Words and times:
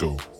Go. 0.00 0.39